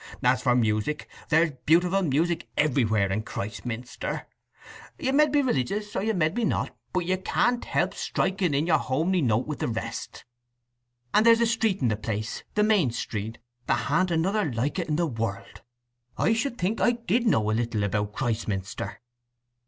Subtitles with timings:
[0.23, 4.25] As for music, there's beautiful music everywhere in Christminster.
[4.97, 8.79] You med be religious, or you med not, but you can't help striking in your
[8.79, 10.25] homely note with the rest.
[11.13, 15.05] And there's a street in the place—the main street—that ha'n't another like it in the
[15.05, 15.61] world.
[16.17, 19.01] I should think I did know a little about Christminster!"